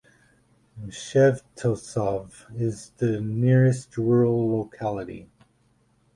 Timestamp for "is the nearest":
2.59-3.95